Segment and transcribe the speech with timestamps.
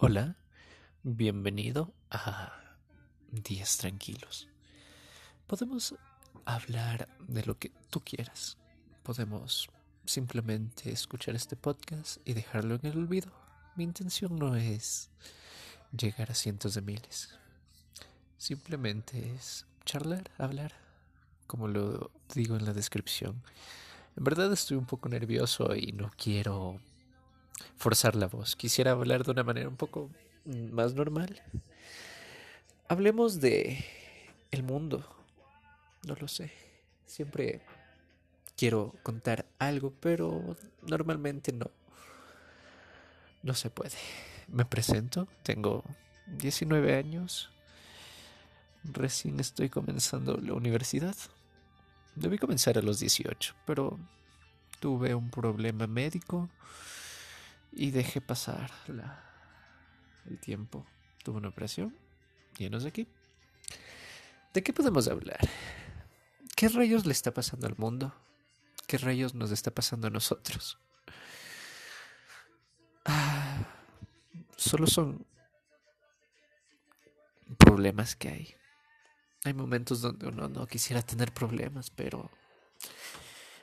[0.00, 0.36] Hola,
[1.02, 2.52] bienvenido a
[3.32, 4.46] Días Tranquilos.
[5.48, 5.96] Podemos
[6.44, 8.56] hablar de lo que tú quieras.
[9.02, 9.68] Podemos
[10.04, 13.32] simplemente escuchar este podcast y dejarlo en el olvido.
[13.74, 15.10] Mi intención no es
[15.90, 17.36] llegar a cientos de miles.
[18.36, 20.74] Simplemente es charlar, hablar,
[21.48, 23.42] como lo digo en la descripción.
[24.16, 26.78] En verdad estoy un poco nervioso y no quiero
[27.76, 28.56] forzar la voz.
[28.56, 30.10] Quisiera hablar de una manera un poco
[30.44, 31.42] más normal.
[32.88, 33.84] Hablemos de
[34.50, 35.04] el mundo.
[36.06, 36.52] No lo sé.
[37.06, 37.60] Siempre
[38.56, 41.70] quiero contar algo, pero normalmente no.
[43.42, 43.96] No se puede.
[44.48, 45.84] Me presento, tengo
[46.26, 47.50] 19 años.
[48.84, 51.16] Recién estoy comenzando la universidad.
[52.14, 53.98] Debí comenzar a los 18, pero
[54.80, 56.48] tuve un problema médico
[57.78, 59.24] y dejé pasar la,
[60.26, 60.84] el tiempo.
[61.22, 61.96] Tuve una operación
[62.58, 63.08] y de aquí.
[64.52, 65.38] ¿De qué podemos hablar?
[66.56, 68.12] ¿Qué rayos le está pasando al mundo?
[68.88, 70.80] ¿Qué rayos nos está pasando a nosotros?
[73.04, 73.64] Ah,
[74.56, 75.24] solo son
[77.58, 78.54] problemas que hay.
[79.44, 82.28] Hay momentos donde uno no quisiera tener problemas, pero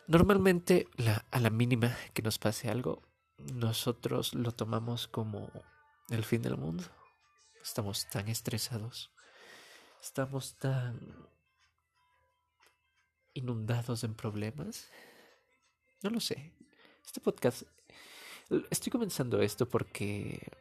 [0.08, 0.88] normalmente
[1.32, 3.05] a la mínima que nos pase algo,
[3.38, 5.52] nosotros lo tomamos como
[6.10, 6.84] el fin del mundo.
[7.62, 9.12] Estamos tan estresados,
[10.02, 11.00] estamos tan
[13.34, 14.90] inundados en problemas.
[16.02, 16.54] No lo sé.
[17.06, 17.64] Este podcast,
[18.70, 20.52] estoy comenzando esto porque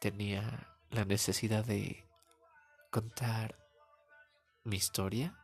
[0.00, 2.04] tenía la necesidad de
[2.90, 3.56] contar
[4.64, 5.36] mi historia.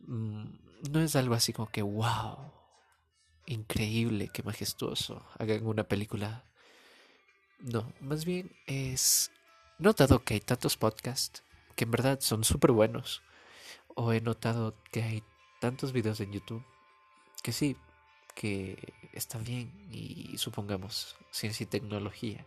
[0.00, 0.46] Mm,
[0.90, 2.52] no es algo así como que, wow,
[3.48, 6.44] increíble, qué majestuoso, hagan una película.
[7.60, 9.30] No, más bien es
[9.78, 11.42] notado que hay tantos podcasts
[11.74, 13.22] que en verdad son súper buenos.
[13.94, 15.22] O he notado que hay
[15.60, 16.64] tantos videos en YouTube
[17.42, 17.76] que sí,
[18.34, 22.46] que están bien y supongamos ciencia y tecnología.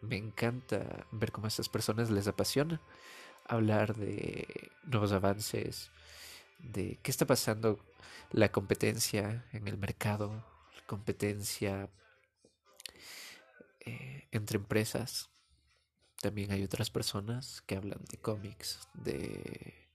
[0.00, 2.80] Me encanta ver cómo a estas personas les apasiona
[3.48, 5.90] hablar de nuevos avances,
[6.58, 7.78] de qué está pasando
[8.30, 10.44] la competencia en el mercado,
[10.86, 11.90] competencia
[13.80, 15.30] eh, entre empresas.
[16.20, 19.90] También hay otras personas que hablan de cómics, de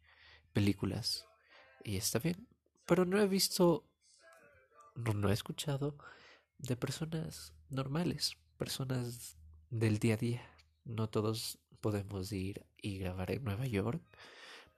[0.54, 1.28] películas,
[1.84, 2.48] y está bien.
[2.86, 3.90] Pero no he visto,
[4.96, 5.98] no, no he escuchado
[6.58, 9.38] de personas normales, personas
[9.70, 10.56] del día a día.
[10.84, 14.02] No todos podemos ir y grabar en Nueva York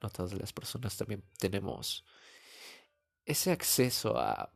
[0.04, 2.04] no todas las personas también tenemos
[3.24, 4.52] ese acceso a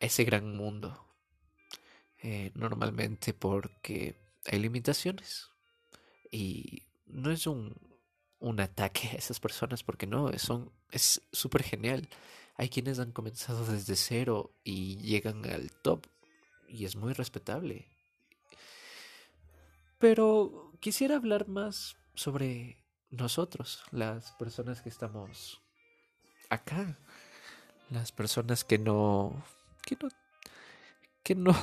[0.00, 1.02] ese gran mundo.
[2.22, 5.48] Eh, normalmente porque hay limitaciones.
[6.30, 7.74] Y no es un,
[8.38, 12.06] un ataque a esas personas, porque no, son, es súper genial.
[12.56, 16.06] Hay quienes han comenzado desde cero y llegan al top.
[16.68, 17.88] Y es muy respetable.
[19.98, 25.60] Pero quisiera hablar más sobre nosotros, las personas que estamos
[26.50, 26.98] acá,
[27.90, 29.44] las personas que no,
[29.82, 30.08] que no,
[31.22, 31.54] que no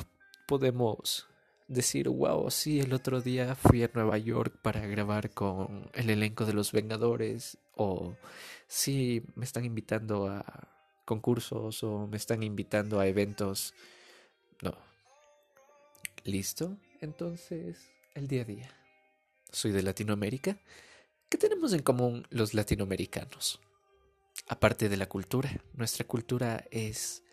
[0.46, 1.26] podemos
[1.68, 6.46] decir, wow, sí, el otro día fui a Nueva York para grabar con el elenco
[6.46, 8.16] de los Vengadores, o
[8.66, 10.68] sí, me están invitando a
[11.04, 13.74] concursos o me están invitando a eventos.
[14.60, 14.76] No.
[16.24, 16.76] ¿Listo?
[17.00, 18.70] Entonces, el día a día.
[19.52, 20.58] Soy de Latinoamérica
[21.28, 23.60] ¿Qué tenemos en común los latinoamericanos?
[24.46, 27.24] Aparte de la cultura, nuestra cultura es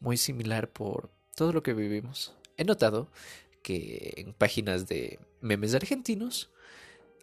[0.00, 2.34] muy similar por todo lo que vivimos.
[2.56, 3.12] He notado
[3.62, 6.50] que en páginas de memes argentinos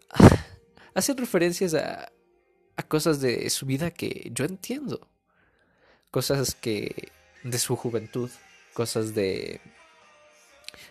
[0.93, 2.13] hacen referencias a,
[2.77, 5.09] a cosas de su vida que yo entiendo.
[6.11, 7.11] Cosas que
[7.43, 8.31] de su juventud,
[8.73, 9.59] cosas de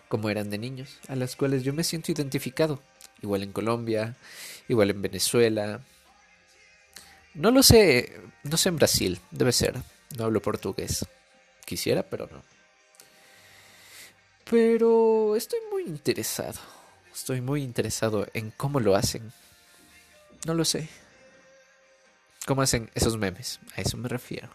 [0.07, 2.79] cómo eran de niños, a las cuales yo me siento identificado
[3.25, 4.15] igual en Colombia,
[4.67, 5.81] igual en Venezuela.
[7.33, 9.75] No lo sé, no sé en Brasil, debe ser,
[10.17, 11.05] no hablo portugués.
[11.65, 12.41] Quisiera, pero no.
[14.49, 16.59] Pero estoy muy interesado,
[17.13, 19.33] estoy muy interesado en cómo lo hacen.
[20.45, 20.87] No lo sé.
[22.45, 23.59] ¿Cómo hacen esos memes?
[23.75, 24.49] A eso me refiero.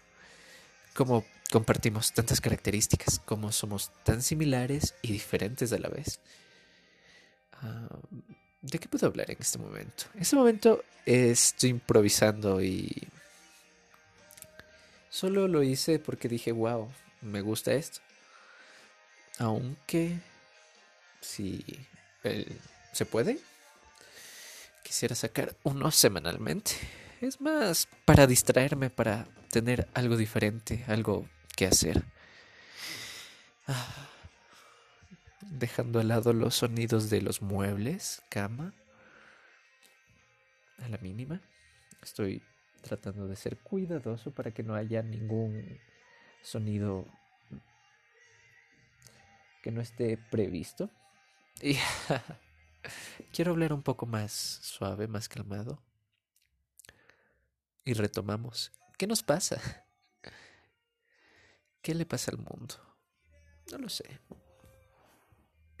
[0.95, 6.21] Cómo compartimos tantas características, cómo somos tan similares y diferentes a la vez.
[7.61, 7.89] Ah,
[8.61, 10.05] ¿De qué puedo hablar en este momento?
[10.13, 13.07] En este momento estoy improvisando y
[15.09, 16.91] solo lo hice porque dije, wow,
[17.21, 17.99] me gusta esto.
[19.39, 20.19] Aunque
[21.21, 21.63] si
[22.91, 23.39] ¿Se puede?
[24.83, 26.73] Quisiera sacar uno semanalmente.
[27.21, 32.03] Es más para distraerme, para tener algo diferente, algo que hacer.
[33.67, 34.09] Ah,
[35.49, 38.73] dejando al lado los sonidos de los muebles, cama,
[40.79, 41.41] a la mínima.
[42.01, 42.41] Estoy
[42.81, 45.79] tratando de ser cuidadoso para que no haya ningún
[46.41, 47.05] sonido
[49.61, 50.89] que no esté previsto.
[51.61, 51.77] Y
[53.31, 55.83] quiero hablar un poco más suave, más calmado.
[57.85, 58.71] Y retomamos.
[58.97, 59.85] ¿Qué nos pasa?
[61.83, 62.75] ¿Qué le pasa al mundo?
[63.71, 64.19] No lo sé.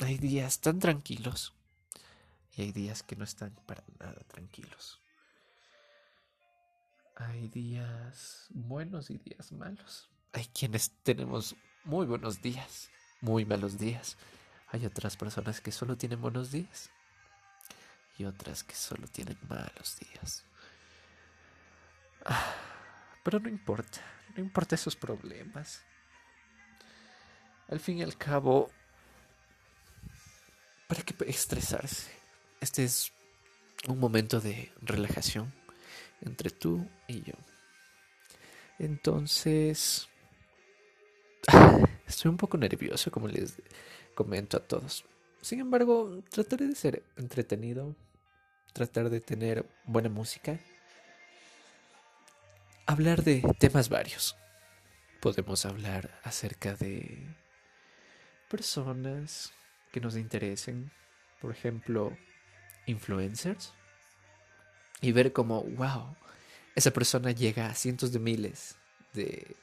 [0.01, 1.53] Hay días tan tranquilos
[2.57, 4.99] y hay días que no están para nada tranquilos.
[7.15, 10.09] Hay días buenos y días malos.
[10.33, 12.89] Hay quienes tenemos muy buenos días,
[13.21, 14.17] muy malos días.
[14.69, 16.89] Hay otras personas que solo tienen buenos días
[18.17, 20.43] y otras que solo tienen malos días.
[22.25, 22.55] Ah,
[23.23, 24.01] pero no importa,
[24.35, 25.83] no importa esos problemas.
[27.67, 28.71] Al fin y al cabo,
[30.91, 32.11] ¿para qué estresarse?
[32.59, 33.13] Este es
[33.87, 35.49] un momento de relajación
[36.19, 37.33] entre tú y yo.
[38.77, 40.09] Entonces,
[42.05, 43.53] estoy un poco nervioso, como les
[44.15, 45.05] comento a todos.
[45.41, 47.95] Sin embargo, trataré de ser entretenido,
[48.73, 50.59] tratar de tener buena música,
[52.85, 54.35] hablar de temas varios.
[55.21, 57.33] Podemos hablar acerca de
[58.49, 59.53] personas
[59.91, 60.91] que nos interesen,
[61.39, 62.17] por ejemplo,
[62.85, 63.73] influencers
[65.01, 66.15] y ver cómo, wow,
[66.75, 68.75] esa persona llega a cientos de miles
[69.13, 69.55] de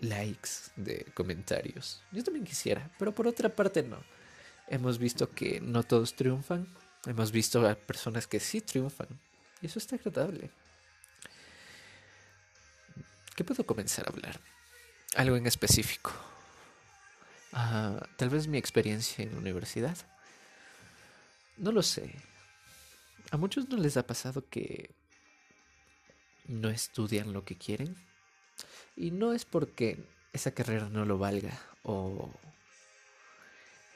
[0.00, 2.02] likes, de comentarios.
[2.12, 4.02] Yo también quisiera, pero por otra parte no.
[4.68, 6.66] Hemos visto que no todos triunfan,
[7.06, 9.08] hemos visto a personas que sí triunfan
[9.62, 10.50] y eso está agradable.
[13.36, 14.40] ¿Qué puedo comenzar a hablar?
[15.14, 16.12] Algo en específico.
[17.58, 19.96] Ah, tal vez mi experiencia en la universidad.
[21.56, 22.14] No lo sé.
[23.30, 24.90] A muchos no les ha pasado que
[26.48, 27.96] no estudian lo que quieren.
[28.94, 30.04] Y no es porque
[30.34, 32.30] esa carrera no lo valga o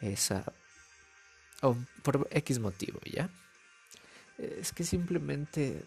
[0.00, 0.42] esa...
[1.60, 3.28] o por X motivo, ¿ya?
[4.38, 5.84] Es que simplemente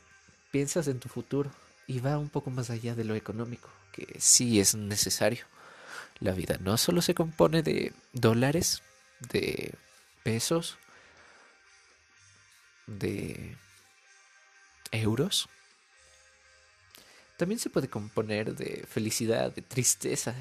[0.51, 1.51] piensas en tu futuro
[1.87, 5.47] y va un poco más allá de lo económico, que sí es necesario.
[6.19, 8.81] La vida no solo se compone de dólares,
[9.31, 9.73] de
[10.23, 10.77] pesos,
[12.87, 13.57] de
[14.91, 15.49] euros.
[17.37, 20.35] También se puede componer de felicidad, de tristeza,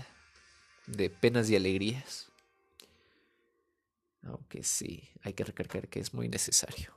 [0.87, 2.29] de penas y alegrías.
[4.25, 6.95] Aunque sí, hay que recargar que es muy necesario.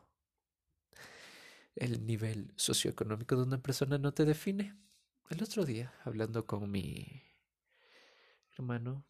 [1.75, 4.75] El nivel socioeconómico de una persona no te define.
[5.29, 7.24] El otro día, hablando con mi
[8.57, 9.03] hermano,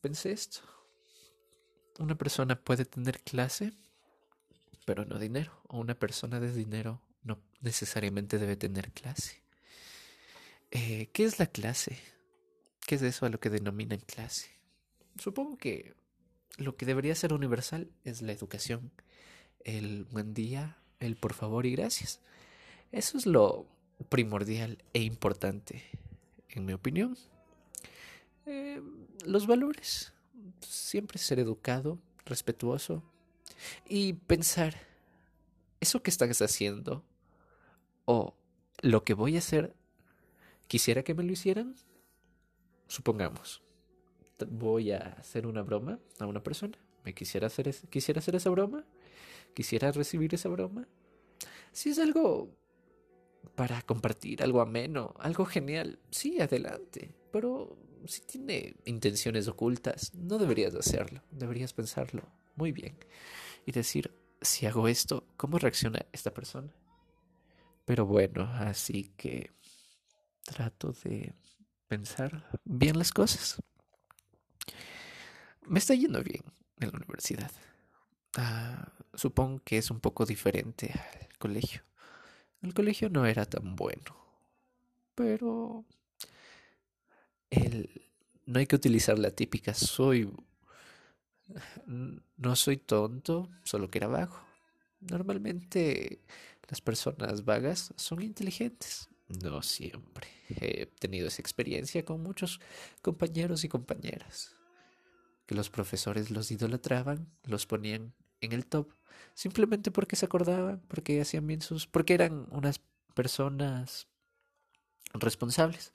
[0.00, 0.60] pensé esto.
[1.98, 3.72] Una persona puede tener clase
[4.88, 5.52] pero no dinero.
[5.68, 9.42] O una persona de dinero no necesariamente debe tener clase.
[10.70, 11.98] Eh, ¿Qué es la clase?
[12.86, 14.48] ¿Qué es eso a lo que denominan clase?
[15.18, 15.94] Supongo que
[16.56, 18.90] lo que debería ser universal es la educación.
[19.62, 22.22] El buen día, el por favor y gracias.
[22.90, 23.66] Eso es lo
[24.08, 25.84] primordial e importante,
[26.48, 27.18] en mi opinión.
[28.48, 28.80] Eh,
[29.26, 30.14] los valores.
[30.60, 33.02] Siempre ser educado, respetuoso,
[33.86, 34.74] y pensar,
[35.80, 37.04] ¿eso que estás haciendo
[38.06, 38.34] o
[38.80, 39.74] lo que voy a hacer,
[40.66, 41.74] quisiera que me lo hicieran?
[42.86, 43.62] Supongamos,
[44.48, 46.78] voy a hacer una broma a una persona.
[47.04, 48.86] ¿Me quisiera hacer, quisiera hacer esa broma?
[49.54, 50.88] ¿Quisiera recibir esa broma?
[51.72, 52.48] Si es algo
[53.54, 57.14] para compartir, algo ameno, algo genial, sí, adelante.
[57.30, 57.76] Pero
[58.06, 61.22] si tiene intenciones ocultas, no deberías hacerlo.
[61.30, 62.22] Deberías pensarlo
[62.56, 62.96] muy bien
[63.66, 66.72] y decir, si hago esto, ¿cómo reacciona esta persona?
[67.84, 69.50] Pero bueno, así que
[70.44, 71.34] trato de
[71.86, 73.62] pensar bien las cosas.
[75.66, 76.42] Me está yendo bien
[76.80, 77.50] en la universidad.
[78.36, 81.82] Ah, supongo que es un poco diferente al colegio.
[82.62, 84.16] El colegio no era tan bueno,
[85.14, 85.84] pero
[88.46, 90.30] no hay que utilizar la típica soy
[92.36, 94.38] no soy tonto, solo que era vago.
[95.00, 96.20] Normalmente
[96.68, 99.08] las personas vagas son inteligentes.
[99.42, 100.28] No siempre.
[100.48, 102.60] He tenido esa experiencia con muchos
[103.02, 104.56] compañeros y compañeras.
[105.46, 108.92] Que los profesores los idolatraban, los ponían en el top
[109.34, 112.80] simplemente porque se acordaban, porque hacían bien sus, porque eran unas
[113.14, 114.08] personas
[115.14, 115.92] responsables.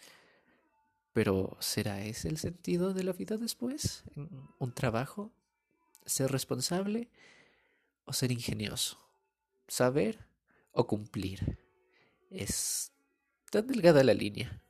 [1.14, 4.04] Pero ¿será ese el sentido de la vida después?
[4.58, 5.32] ¿Un trabajo?
[6.06, 7.10] ¿Ser responsable
[8.06, 8.98] o ser ingenioso?
[9.68, 10.28] ¿Saber
[10.72, 11.60] o cumplir?
[12.32, 12.92] Es
[13.52, 14.64] tan delgada la línea.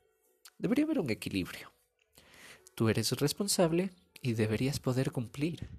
[0.58, 1.72] Debería haber un equilibrio.
[2.76, 5.70] Tú eres responsable y deberías poder cumplir.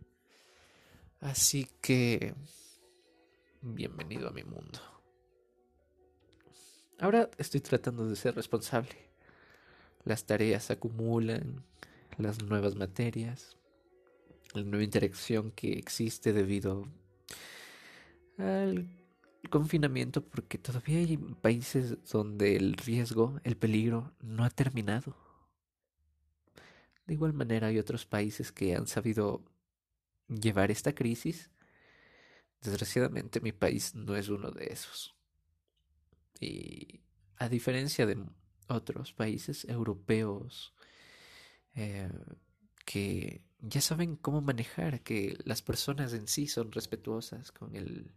[1.21, 2.35] Así que...
[3.61, 4.79] Bienvenido a mi mundo.
[6.99, 9.14] Ahora estoy tratando de ser responsable.
[10.05, 11.65] Las tareas acumulan,
[12.19, 13.57] las nuevas materias,
[14.53, 16.87] la nueva interacción que existe debido
[18.39, 18.89] al
[19.51, 25.17] confinamiento, porque todavía hay países donde el riesgo, el peligro, no ha terminado.
[27.07, 29.45] De igual manera hay otros países que han sabido
[30.29, 31.51] llevar esta crisis.
[32.63, 35.15] Desgraciadamente mi país no es uno de esos.
[36.41, 37.01] Y
[37.37, 38.17] a diferencia de
[38.69, 40.75] otros países europeos
[41.75, 42.11] eh,
[42.85, 48.13] que ya saben cómo manejar, que las personas en sí son respetuosas con el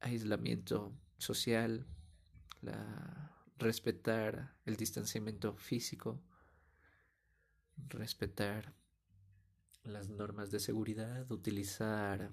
[0.00, 1.86] aislamiento social,
[3.58, 6.20] respetar el distanciamiento físico,
[7.76, 8.74] respetar
[9.82, 12.32] las normas de seguridad, utilizar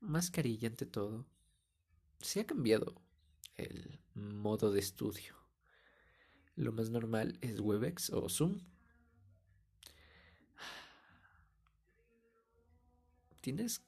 [0.00, 1.26] mascarilla ante todo.
[2.20, 3.00] Se ha cambiado
[3.60, 5.34] el modo de estudio.
[6.56, 8.60] Lo más normal es Webex o Zoom.
[13.40, 13.82] Tienes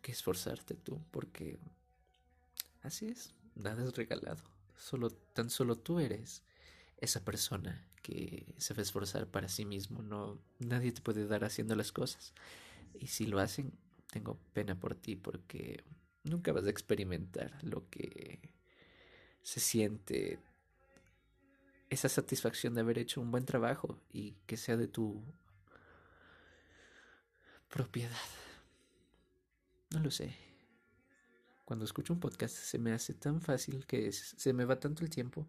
[0.00, 1.58] que esforzarte tú porque
[2.82, 4.42] así es, nada es regalado.
[4.76, 6.42] Solo tan solo tú eres
[6.98, 10.02] esa persona que se va a esforzar para sí mismo.
[10.02, 12.34] No nadie te puede dar haciendo las cosas.
[12.94, 13.72] Y si lo hacen,
[14.12, 15.82] tengo pena por ti porque
[16.24, 18.52] nunca vas a experimentar lo que
[19.42, 20.38] se siente
[21.90, 25.22] esa satisfacción de haber hecho un buen trabajo y que sea de tu
[27.68, 28.16] propiedad.
[29.90, 30.34] No lo sé.
[31.64, 35.10] Cuando escucho un podcast se me hace tan fácil que se me va tanto el
[35.10, 35.48] tiempo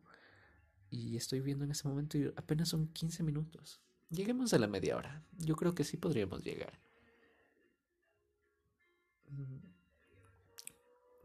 [0.89, 3.81] y estoy viendo en ese momento y apenas son 15 minutos.
[4.09, 5.23] Lleguemos a la media hora.
[5.37, 6.79] Yo creo que sí podríamos llegar.
[9.29, 9.57] Mm.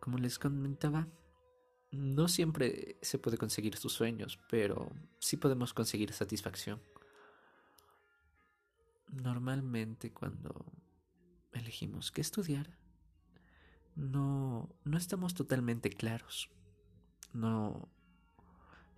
[0.01, 1.07] Como les comentaba,
[1.91, 6.81] no siempre se puede conseguir sus sueños, pero sí podemos conseguir satisfacción.
[9.11, 10.67] Normalmente cuando
[11.53, 12.77] elegimos qué estudiar,
[13.95, 16.51] no, no estamos totalmente claros.
[17.33, 17.89] No.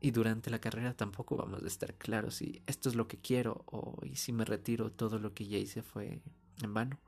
[0.01, 3.65] Y durante la carrera tampoco vamos a estar claros si esto es lo que quiero
[3.67, 6.23] o y si me retiro todo lo que ya hice fue
[6.63, 6.99] en vano.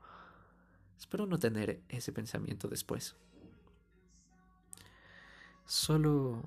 [0.97, 3.17] Espero no tener ese pensamiento después
[5.65, 6.43] solo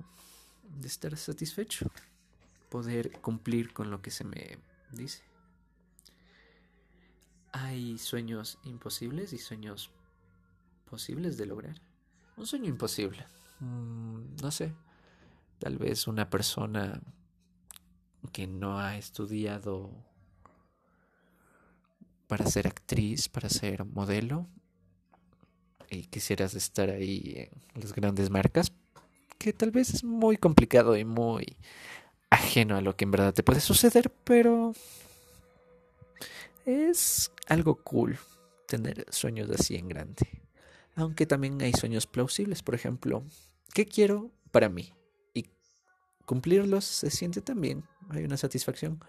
[0.80, 1.90] de estar satisfecho,
[2.68, 4.58] poder cumplir con lo que se me
[4.92, 5.22] dice.
[7.52, 9.90] Hay sueños imposibles y sueños
[10.90, 11.80] posibles de lograr.
[12.36, 13.26] Un sueño imposible.
[13.60, 14.74] Mm, no sé.
[15.58, 17.00] Tal vez una persona
[18.32, 19.90] que no ha estudiado
[22.26, 24.48] para ser actriz, para ser modelo,
[25.90, 28.72] y quisieras estar ahí en las grandes marcas,
[29.38, 31.56] que tal vez es muy complicado y muy
[32.30, 34.72] ajeno a lo que en verdad te puede suceder, pero
[36.64, 38.18] es algo cool
[38.66, 40.42] tener sueños así en grande.
[40.94, 43.22] Aunque también hay sueños plausibles, por ejemplo,
[43.74, 44.92] ¿qué quiero para mí?
[45.34, 45.46] Y
[46.24, 49.00] cumplirlos se siente también, hay una satisfacción.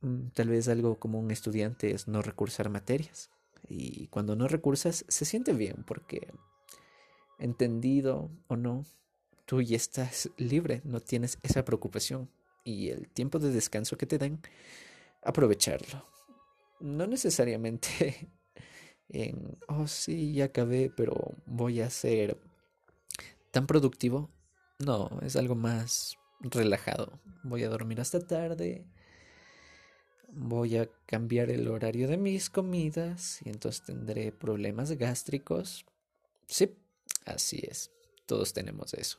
[0.00, 3.30] Mm, tal vez algo como un estudiante es no recursar materias.
[3.68, 6.32] Y cuando no recursas se siente bien porque
[7.38, 8.84] entendido o no,
[9.44, 12.28] tú ya estás libre, no tienes esa preocupación
[12.64, 14.40] y el tiempo de descanso que te dan,
[15.22, 16.06] aprovecharlo.
[16.80, 18.28] No necesariamente
[19.08, 22.38] en, oh sí, ya acabé, pero voy a ser
[23.50, 24.30] tan productivo.
[24.78, 27.20] No, es algo más relajado.
[27.44, 28.84] Voy a dormir hasta tarde.
[30.28, 35.84] Voy a cambiar el horario de mis comidas y entonces tendré problemas gástricos.
[36.46, 36.74] Sí,
[37.26, 37.90] así es.
[38.26, 39.18] Todos tenemos eso.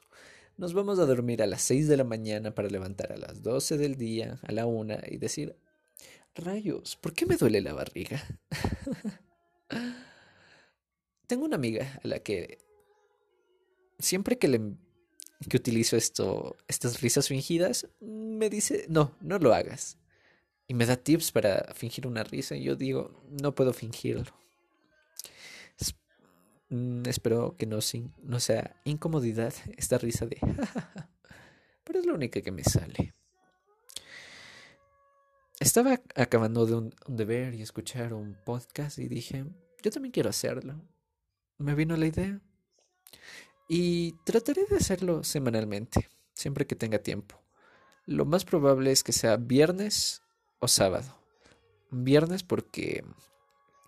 [0.57, 3.77] Nos vamos a dormir a las 6 de la mañana para levantar a las 12
[3.77, 5.55] del día, a la 1 y decir,
[6.36, 8.24] rayos, ¿por qué me duele la barriga?
[11.27, 12.60] Tengo una amiga a la que
[14.00, 14.75] siempre que le
[15.50, 19.98] que utilizo esto, estas risas fingidas, me dice, no, no lo hagas.
[20.67, 24.33] Y me da tips para fingir una risa y yo digo, no puedo fingirlo.
[26.74, 27.77] Mm, espero que no,
[28.24, 30.39] no sea incomodidad esta risa de...
[31.84, 33.13] Pero es la única que me sale.
[35.60, 39.46] Estaba acabando de, un, de ver y escuchar un podcast y dije,
[39.84, 40.82] yo también quiero hacerlo.
[41.60, 42.42] Me vino la idea.
[43.70, 47.39] Y trataré de hacerlo semanalmente, siempre que tenga tiempo.
[48.08, 50.24] Lo más probable es que sea viernes
[50.58, 51.20] o sábado.
[51.92, 53.06] Viernes porque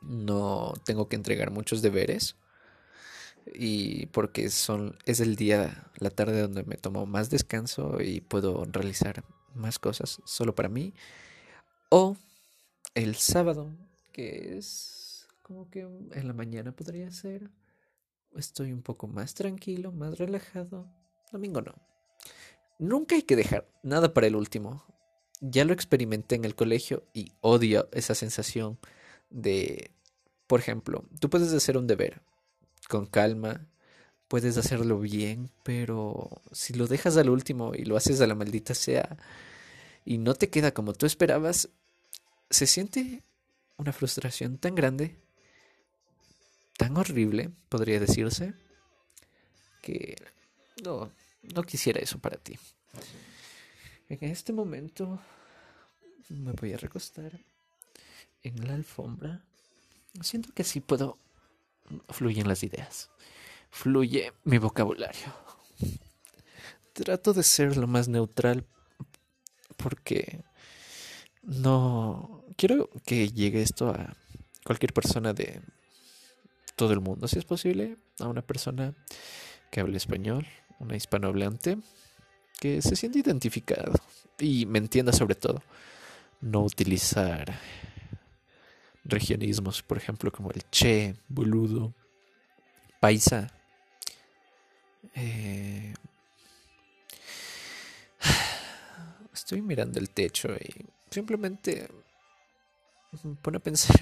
[0.03, 2.37] no tengo que entregar muchos deberes
[3.53, 8.65] y porque son es el día la tarde donde me tomo más descanso y puedo
[8.65, 9.23] realizar
[9.53, 10.93] más cosas solo para mí.
[11.89, 12.17] O
[12.95, 13.71] el sábado
[14.11, 17.49] que es como que en la mañana podría ser
[18.35, 20.87] estoy un poco más tranquilo más relajado.
[21.31, 21.75] Domingo no.
[22.79, 24.83] Nunca hay que dejar nada para el último.
[25.41, 28.79] Ya lo experimenté en el colegio y odio esa sensación
[29.29, 29.91] de
[30.47, 32.21] por ejemplo tú puedes hacer un deber
[32.87, 33.65] con calma,
[34.27, 38.73] puedes hacerlo bien, pero si lo dejas al último y lo haces a la maldita
[38.73, 39.17] sea
[40.03, 41.69] y no te queda como tú esperabas,
[42.49, 43.23] se siente
[43.77, 45.15] una frustración tan grande,
[46.77, 48.53] tan horrible, podría decirse,
[49.81, 50.15] que
[50.83, 51.11] no,
[51.41, 52.57] no quisiera eso para ti.
[54.09, 55.19] En este momento
[56.29, 57.39] me voy a recostar
[58.43, 59.43] en la alfombra.
[60.21, 61.17] Siento que sí puedo
[62.09, 63.09] fluyen las ideas,
[63.69, 65.33] fluye mi vocabulario.
[66.93, 68.65] Trato de ser lo más neutral
[69.75, 70.43] porque
[71.43, 74.15] no quiero que llegue esto a
[74.63, 75.61] cualquier persona de
[76.75, 78.93] todo el mundo, si es posible, a una persona
[79.71, 80.47] que hable español,
[80.79, 81.77] una hispanohablante,
[82.59, 83.93] que se siente identificado
[84.39, 85.61] y me entienda sobre todo.
[86.41, 87.57] No utilizar
[89.05, 91.93] regionismos, por ejemplo, como el che, boludo,
[92.99, 93.47] paisa.
[95.13, 95.93] Eh,
[99.33, 101.87] estoy mirando el techo y simplemente
[103.23, 103.95] me pone a pensar,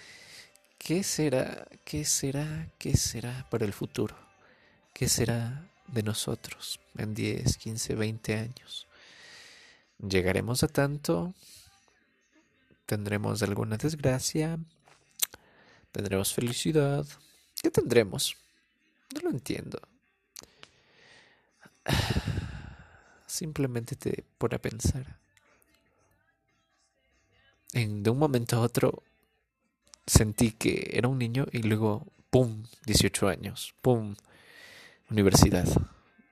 [0.78, 4.14] ¿qué será, qué será, qué será para el futuro?
[4.92, 8.86] ¿Qué será de nosotros en 10, 15, 20 años?
[9.98, 11.34] ¿Llegaremos a tanto?
[12.86, 14.58] ¿Tendremos alguna desgracia?
[15.90, 17.04] ¿Tendremos felicidad?
[17.60, 18.36] ¿Qué tendremos?
[19.12, 19.80] No lo entiendo.
[23.26, 25.18] Simplemente te pone a pensar.
[27.72, 29.02] En, de un momento a otro
[30.06, 34.14] sentí que era un niño y luego, ¡pum!, 18 años, ¡pum!,
[35.10, 35.66] universidad.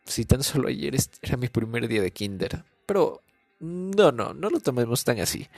[0.07, 2.65] Si tan solo ayer era mi primer día de kinder.
[2.87, 3.24] Pero
[3.65, 5.49] no, no, no lo tomemos tan así,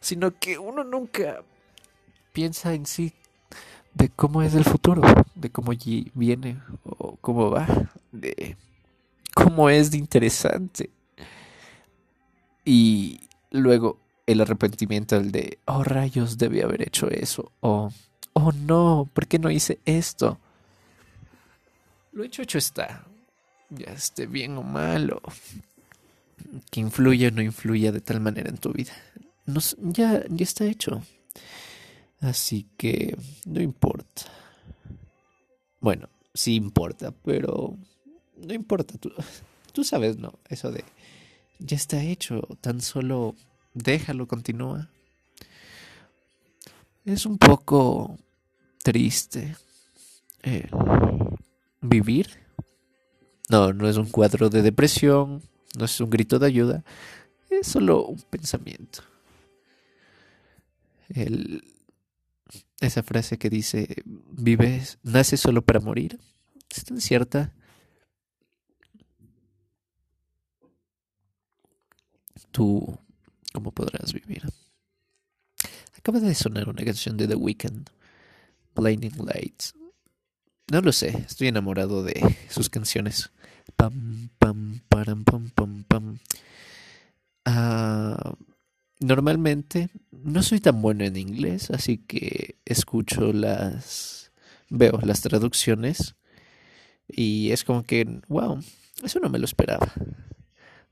[0.00, 1.42] sino que uno nunca
[2.32, 3.12] piensa en sí
[3.94, 5.02] de cómo es el futuro,
[5.34, 5.72] de cómo
[6.14, 7.66] viene o cómo va,
[8.12, 8.56] de
[9.34, 10.90] cómo es de interesante.
[12.64, 17.90] Y luego el arrepentimiento, el de, oh rayos, debí haber hecho eso, o,
[18.34, 20.38] oh no, ¿por qué no hice esto?
[22.12, 23.06] Lo hecho, hecho está,
[23.70, 25.22] ya esté bien o malo,
[26.70, 28.92] que influya o no influya de tal manera en tu vida.
[29.46, 31.02] ya, ya está hecho.
[32.20, 34.22] Así que no importa.
[35.80, 37.76] Bueno, sí importa, pero
[38.36, 38.96] no importa.
[38.98, 39.12] Tú,
[39.72, 40.32] tú sabes, ¿no?
[40.48, 40.84] Eso de
[41.58, 43.34] ya está hecho, tan solo
[43.72, 44.90] déjalo, continúa.
[47.04, 48.18] Es un poco
[48.82, 49.56] triste
[51.80, 52.28] vivir.
[53.48, 55.42] No, no es un cuadro de depresión,
[55.78, 56.84] no es un grito de ayuda,
[57.50, 59.02] es solo un pensamiento.
[62.80, 66.18] esa frase que dice, vives, nace solo para morir,
[66.68, 67.52] es tan cierta.
[72.50, 72.98] Tú,
[73.52, 74.42] ¿cómo podrás vivir?
[75.96, 77.90] Acaba de sonar una canción de The Weeknd,
[78.74, 79.74] Blinding Lights.
[80.70, 83.30] No lo sé, estoy enamorado de sus canciones.
[83.76, 86.18] Pam, pam, pam, pam, pam.
[87.44, 88.34] Ah,
[89.00, 94.32] normalmente no soy tan bueno en inglés, así que escucho las.
[94.68, 96.16] Veo las traducciones
[97.08, 98.60] y es como que, wow,
[99.04, 99.92] eso no me lo esperaba.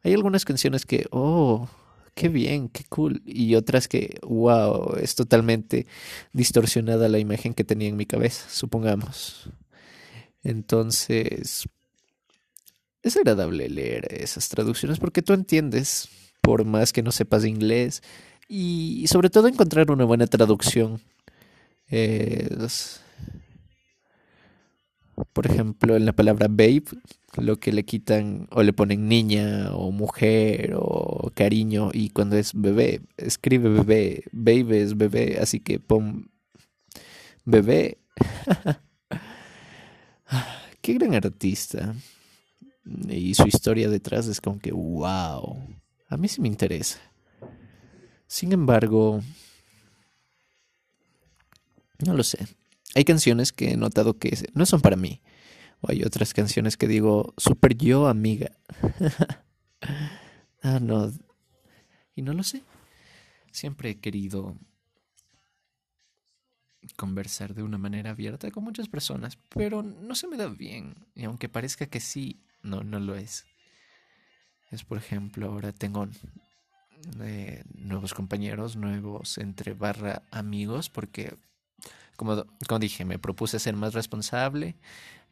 [0.03, 1.68] Hay algunas canciones que, oh,
[2.14, 3.23] qué bien, qué cool.
[3.25, 5.87] Y otras que, wow, es totalmente
[6.33, 9.51] distorsionada la imagen que tenía en mi cabeza, supongamos.
[10.42, 11.66] Entonces,
[13.05, 16.09] es agradable leer esas traducciones porque tú entiendes,
[16.40, 18.03] por más que no sepas inglés,
[18.49, 21.01] y sobre todo encontrar una buena traducción.
[21.88, 23.01] Es,
[25.33, 26.85] Por ejemplo, en la palabra babe,
[27.37, 32.53] lo que le quitan o le ponen niña o mujer o cariño y cuando es
[32.55, 36.31] bebé, escribe bebé, baby es bebé, así que pon
[37.45, 37.99] bebé.
[40.81, 41.95] Qué gran artista.
[42.85, 45.59] Y su historia detrás es como que, wow,
[46.09, 47.01] a mí sí me interesa.
[48.27, 49.23] Sin embargo,
[52.05, 52.47] no lo sé.
[52.94, 55.20] Hay canciones que he notado que no son para mí.
[55.81, 58.53] O hay otras canciones que digo, super yo, amiga.
[60.62, 61.12] ah, no.
[62.14, 62.62] Y no lo sé.
[63.51, 64.57] Siempre he querido
[66.97, 70.94] conversar de una manera abierta con muchas personas, pero no se me da bien.
[71.14, 73.44] Y aunque parezca que sí, no, no lo es.
[74.70, 76.09] Es por ejemplo, ahora tengo
[77.20, 81.37] eh, nuevos compañeros, nuevos entre barra amigos, porque
[82.16, 84.77] como, como dije, me propuse ser más responsable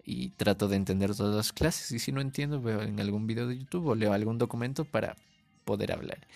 [0.04, 1.90] y trato de entender todas las clases.
[1.92, 5.16] Y si no entiendo, veo en algún video de YouTube o leo algún documento para
[5.64, 6.26] poder hablar.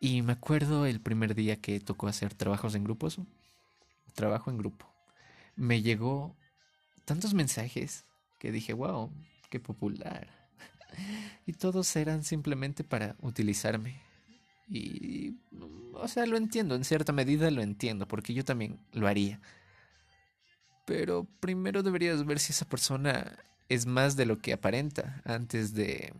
[0.00, 3.18] Y me acuerdo el primer día que tocó hacer trabajos en grupos,
[4.14, 4.86] trabajo en grupo.
[5.56, 6.36] Me llegó
[7.04, 8.04] tantos mensajes
[8.38, 9.10] que dije, wow,
[9.50, 10.28] qué popular.
[11.46, 14.00] Y todos eran simplemente para utilizarme.
[14.68, 15.36] Y,
[15.92, 19.40] o sea, lo entiendo, en cierta medida lo entiendo, porque yo también lo haría.
[20.86, 26.12] Pero primero deberías ver si esa persona es más de lo que aparenta antes de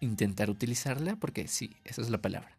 [0.00, 2.56] intentar utilizarla, porque sí, esa es la palabra.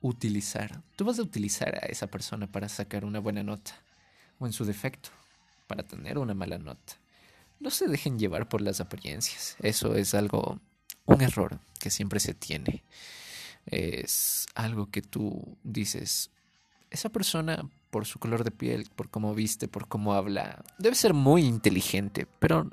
[0.00, 0.82] Utilizar.
[0.96, 3.72] Tú vas a utilizar a esa persona para sacar una buena nota,
[4.38, 5.10] o en su defecto,
[5.66, 6.94] para tener una mala nota.
[7.60, 9.56] No se dejen llevar por las apariencias.
[9.60, 10.58] Eso es algo,
[11.04, 12.82] un error que siempre se tiene.
[13.66, 16.30] Es algo que tú dices,
[16.90, 20.64] esa persona por su color de piel, por cómo viste, por cómo habla.
[20.78, 22.70] Debe ser muy inteligente, pero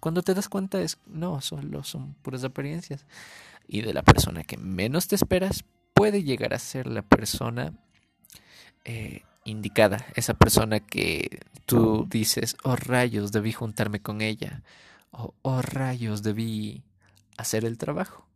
[0.00, 3.06] cuando te das cuenta es, no, solo son puras apariencias.
[3.66, 7.72] Y de la persona que menos te esperas, puede llegar a ser la persona
[8.84, 14.62] eh, indicada, esa persona que tú dices, oh rayos, debí juntarme con ella,
[15.10, 16.82] o oh rayos, debí
[17.36, 18.26] hacer el trabajo.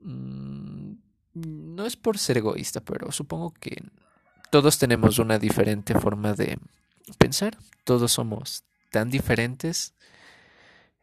[0.00, 0.94] Mm,
[1.34, 3.82] no es por ser egoísta, pero supongo que
[4.50, 6.58] todos tenemos una diferente forma de
[7.18, 9.94] pensar, todos somos tan diferentes.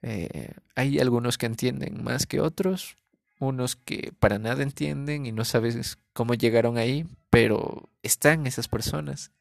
[0.02, 2.98] Eh, hay algunos que entienden más que otros,
[3.40, 9.32] unos que para nada entienden y no sabes cómo llegaron ahí, pero están esas personas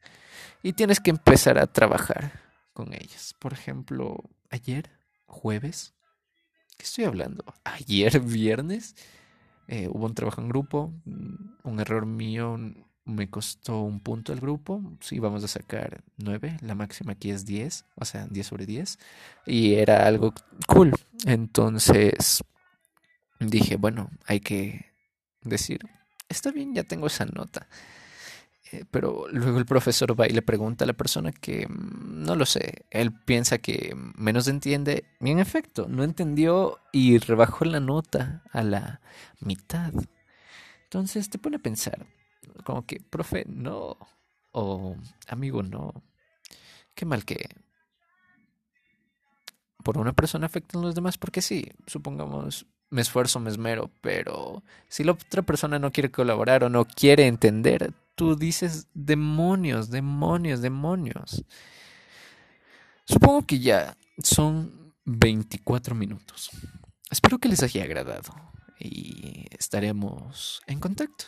[0.63, 2.41] y tienes que empezar a trabajar
[2.73, 3.35] con ellas.
[3.39, 4.91] Por ejemplo, ayer,
[5.27, 5.95] jueves,
[6.77, 7.45] ¿qué estoy hablando?
[7.65, 8.97] Ayer, viernes,
[9.69, 12.59] eh, hubo un trabajo en grupo, un error mío
[13.07, 14.83] me costó un punto el grupo.
[15.01, 16.59] Sí, vamos a sacar 9.
[16.61, 17.85] La máxima aquí es 10.
[17.95, 18.99] O sea, 10 sobre 10.
[19.47, 20.35] Y era algo
[20.67, 20.93] cool.
[21.25, 22.43] Entonces
[23.40, 24.87] dije, bueno, hay que
[25.42, 25.81] decir,
[26.29, 27.68] está bien, ya tengo esa nota.
[28.72, 32.35] Eh, pero luego el profesor va y le pregunta a la persona que mm, no
[32.35, 32.87] lo sé.
[32.90, 35.05] Él piensa que menos entiende.
[35.20, 39.01] Y en efecto, no entendió y rebajó la nota a la
[39.40, 39.92] mitad.
[40.85, 42.07] Entonces te pone a pensar,
[42.64, 43.96] como que, profe, no.
[44.53, 44.96] O
[45.29, 46.03] amigo, no.
[46.94, 47.49] Qué mal que
[49.85, 55.05] por una persona afectan los demás, porque sí, supongamos, me esfuerzo, me esmero, pero si
[55.05, 61.44] la otra persona no quiere colaborar o no quiere entender, tú dices demonios, demonios, demonios.
[63.05, 66.51] Supongo que ya son 24 minutos.
[67.11, 68.35] Espero que les haya agradado
[68.79, 71.27] y estaremos en contacto.